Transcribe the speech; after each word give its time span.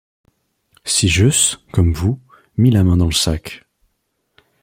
Si 0.83 1.09
j'eusse, 1.09 1.59
comme 1.71 1.93
vous, 1.93 2.19
mis 2.57 2.71
la 2.71 2.83
main 2.83 2.97
dans 2.97 3.05
le 3.05 3.11
sac 3.11 3.65